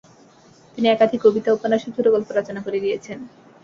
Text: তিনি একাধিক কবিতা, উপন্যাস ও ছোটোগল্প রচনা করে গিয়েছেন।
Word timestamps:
তিনি 0.75 0.87
একাধিক 0.89 1.19
কবিতা, 1.23 1.49
উপন্যাস 1.53 1.81
ও 1.83 1.95
ছোটোগল্প 1.95 2.27
রচনা 2.31 2.61
করে 2.65 2.77
গিয়েছেন। 2.83 3.19